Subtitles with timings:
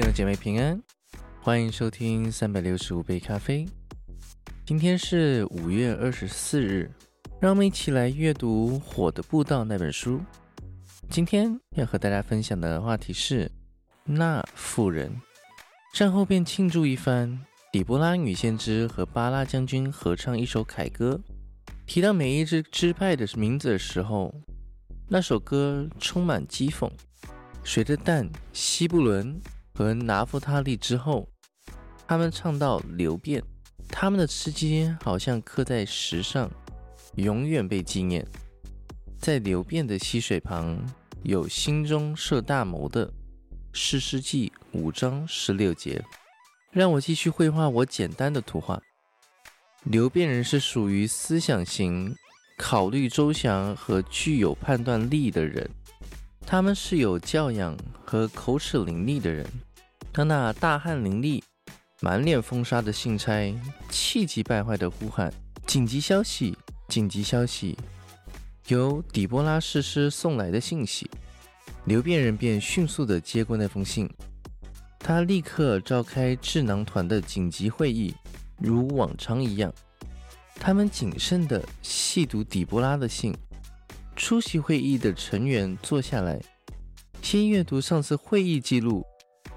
[0.00, 0.82] 弟兄姐妹平安，
[1.42, 3.68] 欢迎收听三百六十五杯咖啡。
[4.64, 6.90] 今天是五月二十四日，
[7.38, 10.18] 让我们一起来阅读《火的步道》那本书。
[11.10, 13.52] 今天要和大家分享的话题是
[14.04, 15.14] 那妇人。
[15.92, 17.38] 战后便庆祝一番，
[17.70, 21.20] 底波拉女先知和巴拉将军合唱一首凯歌。
[21.86, 24.34] 提到每一支支派的名字的时候，
[25.10, 26.90] 那首歌充满讥讽。
[27.62, 29.38] 随着蛋、西布伦
[29.80, 31.26] 和拿夫他利之后，
[32.06, 33.42] 他们唱到流变，
[33.88, 36.50] 他们的吃鸡好像刻在石上，
[37.14, 38.22] 永远被纪念。
[39.18, 40.78] 在流变的溪水旁，
[41.22, 43.10] 有心中设大谋的。
[43.72, 46.04] 诗诗记五章十六节，
[46.70, 48.78] 让我继续绘画我简单的图画。
[49.84, 52.14] 流变人是属于思想型、
[52.58, 55.70] 考虑周详和具有判断力的人，
[56.46, 59.46] 他们是有教养和口齿伶俐的人。
[60.12, 61.40] 当那大汗淋漓、
[62.00, 63.54] 满脸风沙的信差
[63.88, 65.32] 气急败坏地呼喊
[65.66, 66.56] ：“紧急消息！
[66.88, 67.78] 紧急消息！
[68.66, 71.08] 由底波拉士师送来的信息。”
[71.86, 74.08] 刘辩人便迅速地接过那封信，
[74.98, 78.14] 他立刻召开智囊团的紧急会议，
[78.58, 79.72] 如往常一样，
[80.56, 83.34] 他们谨慎地细读底波拉的信。
[84.14, 86.38] 出席会议的成员坐下来，
[87.22, 89.02] 先阅读上次会议记录，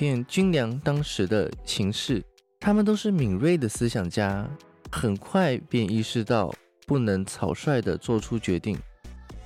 [0.00, 2.24] 便军粮当时的情势。
[2.58, 4.48] 他们都是敏锐的思想家，
[4.90, 6.50] 很快便意识到
[6.86, 8.78] 不能草率地做出决定，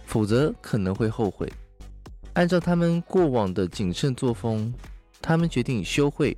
[0.06, 1.52] 否则可能会后悔。
[2.34, 4.72] 按照他们过往的谨慎作风，
[5.20, 6.36] 他们决定休会，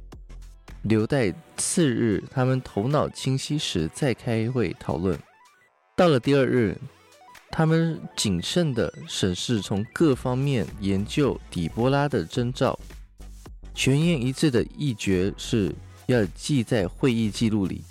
[0.85, 5.19] 留待次日他们头脑清晰时再开会讨论。
[5.95, 6.75] 到了第二日，
[7.51, 12.79] 他们谨慎地审视从各方面研究底波拉的征兆，
[13.77, 15.73] 全言一致的议决是
[16.07, 17.85] 要记在会议记录里，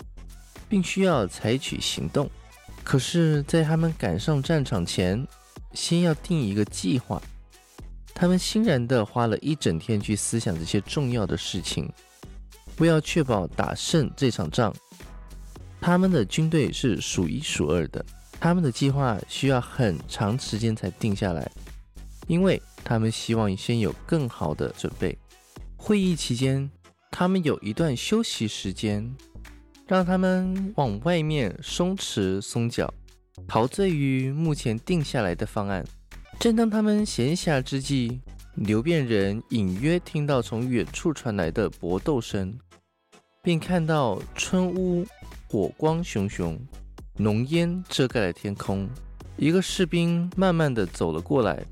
[0.68, 2.28] 并需要采取行动。
[2.82, 5.24] 可是，在他们赶上战场前，
[5.72, 7.22] 先要定一个计划。
[8.12, 11.88] 他们欣然地花了一整天去思想这些重要的事情，
[12.78, 14.74] 为要确保打胜这场仗，
[15.80, 18.04] 他们的军队是数一数二的。
[18.40, 21.48] 他们的计划需要很长时间才定下来，
[22.26, 25.16] 因为他们希望先有更好的准备。
[25.86, 26.68] 会议期间，
[27.12, 29.08] 他们有一段休息时间，
[29.86, 32.92] 让他们往外面松弛松脚，
[33.46, 35.86] 陶醉于目前定下来的方案。
[36.40, 38.20] 正当他们闲暇之际，
[38.56, 42.58] 流变人隐约听到从远处传来的搏斗声，
[43.40, 45.06] 并看到村屋
[45.46, 46.58] 火光熊熊，
[47.16, 48.88] 浓烟遮盖了天空。
[49.36, 51.64] 一个士兵慢慢地走了过来，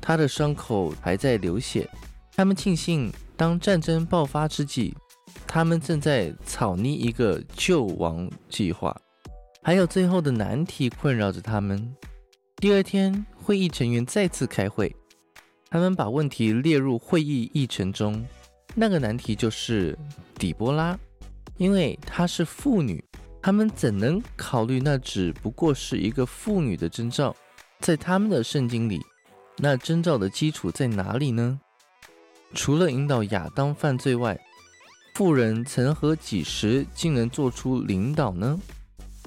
[0.00, 1.86] 他的伤口还在流血。
[2.38, 4.94] 他们庆幸，当战争爆发之际，
[5.44, 8.96] 他们正在草拟一个救亡计划，
[9.60, 11.92] 还有最后的难题困扰着他们。
[12.58, 13.26] 第二天。
[13.42, 14.94] 会议成员再次开会，
[15.70, 18.24] 他们把问题列入会议议程中。
[18.74, 19.98] 那个难题就是
[20.34, 20.96] 底波拉，
[21.56, 23.02] 因为她是妇女，
[23.40, 27.34] 他们怎能考虑那只不过是一个妇女的征兆？
[27.80, 29.00] 在他们的圣经里，
[29.56, 31.58] 那征兆的基础在哪里呢？
[32.54, 34.38] 除了引导亚当犯罪外，
[35.14, 38.58] 妇人曾和几时竟能做出领导呢？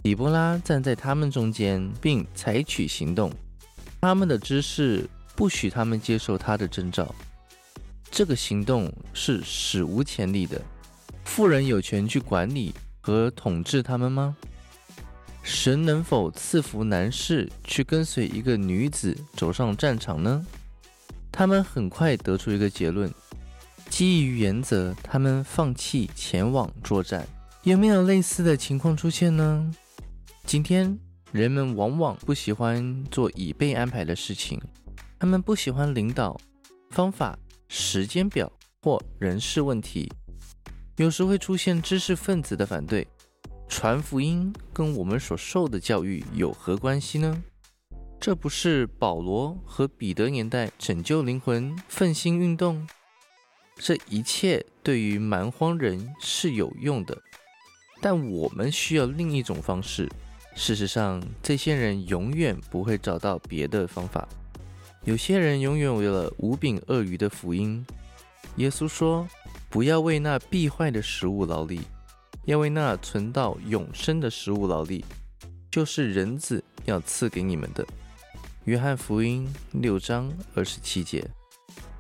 [0.02, 3.32] 底波拉站在他们中间，并采取行动。
[4.02, 7.14] 他们的知识不许他们接受他的征兆，
[8.10, 10.60] 这个行动是史无前例的。
[11.24, 14.36] 富人有权去管理和统治他们吗？
[15.44, 20.46] 神能否赐福男士去跟随一个女子走上战场呢？
[21.32, 23.12] 他们很快得出一个结论：
[23.90, 27.28] 基于原则，他们放弃前往作战。
[27.64, 29.72] 有没有类似的情况出现呢？
[30.46, 31.00] 今天。
[31.32, 34.62] 人们往往不喜欢做已被安排的事情，
[35.18, 36.38] 他们不喜欢领导、
[36.90, 37.40] 方法、
[37.70, 38.52] 时间表
[38.82, 40.12] 或人事问题。
[40.98, 43.08] 有时会出现知识分子的反对。
[43.70, 47.42] 传福音跟我们所受的教育有何关系呢？
[48.22, 52.88] 这不是保罗和彼得年代拯救灵魂奋心运动？
[53.78, 57.18] 这一切对于蛮荒人是有用的，
[58.00, 60.08] 但我们需要另一种方式。
[60.56, 64.30] 事实上，这些人永远不会找到别的方法。
[65.04, 67.84] 有些人永远为了无柄鳄鱼的福音。
[68.58, 69.28] 耶稣说
[69.68, 71.82] ：“不要为那必坏的食物劳力，
[72.46, 75.04] 要为那存到永生的食物劳力，
[75.72, 77.84] 就是人子要赐给你们的。”
[78.66, 81.28] 约翰福音六章二十七节。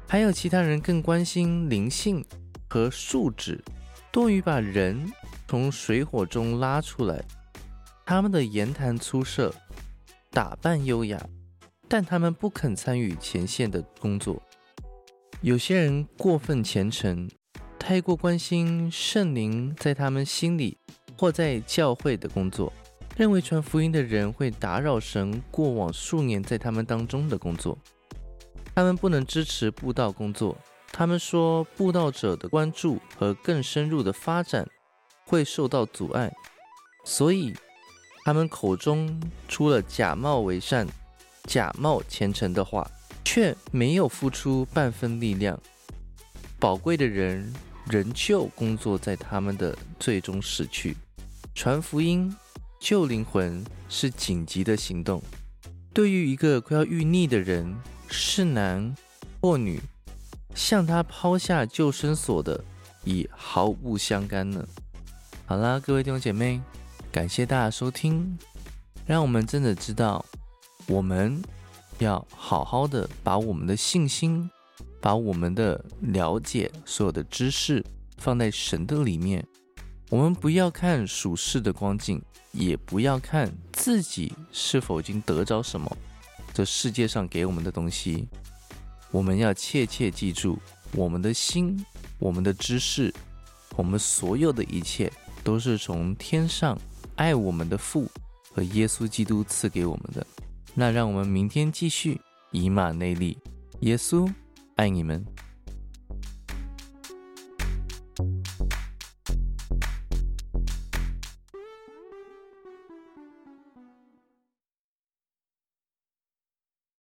[0.08, 2.24] 还有其他人更关心灵性
[2.70, 3.64] 和素质
[4.12, 5.12] 多于把人
[5.48, 7.24] 从水火中拉出来。
[8.06, 9.54] 他们的言谈粗涉，
[10.30, 11.20] 打扮优雅，
[11.88, 14.42] 但他们不肯参与前线的工作。
[15.42, 17.28] 有些人过分虔诚，
[17.80, 20.78] 太过关心圣灵在他们心里
[21.18, 22.72] 或在教会的工作。
[23.18, 27.78] 认为传福音的人会打扰神过往数年在他们当中的工作，
[28.74, 30.58] 他们不能支持布道工作。
[30.94, 34.68] 他们说布道者的关注和更深入的发展
[35.26, 36.32] 会受到阻碍，
[37.06, 37.54] 所以
[38.26, 40.88] 他们口中出了假冒为善、
[41.44, 42.90] 假冒虔诚的话，
[43.24, 45.58] 却没有付出半分力量。
[46.60, 47.54] 宝贵的人
[47.88, 50.96] 仍旧工作在他们的最终死去，
[51.54, 52.36] 传福音。
[52.82, 55.22] 救灵魂是紧急的行动，
[55.94, 57.78] 对于一个快要遇溺的人，
[58.10, 58.94] 是男
[59.40, 59.80] 或女，
[60.56, 62.62] 向他抛下救生索的，
[63.04, 64.68] 已毫不相干了。
[65.46, 66.60] 好啦，各位弟兄姐妹，
[67.12, 68.36] 感谢大家收听，
[69.06, 70.26] 让我们真的知道，
[70.88, 71.40] 我们
[72.00, 74.50] 要好好的把我们的信心，
[75.00, 77.86] 把我们的了解，所有的知识
[78.18, 79.46] 放在神的里面。
[80.12, 82.22] 我们不要看属世的光景。
[82.54, 85.90] 也不要看自己是否已经得着什么，
[86.54, 88.28] 这世界上给我们的东西，
[89.10, 90.60] 我们要切切记住，
[90.92, 91.82] 我们的心、
[92.20, 93.14] 我们的知识、
[93.78, 95.10] 我们所有的一切，
[95.46, 96.78] 都是从天上
[97.16, 98.06] 爱我们的父
[98.54, 100.28] 和耶稣基督赐给我们的。
[100.74, 102.20] 那让我们明天继续
[102.52, 103.38] 以马内利，
[103.80, 104.30] 耶稣
[104.76, 105.26] 爱你们。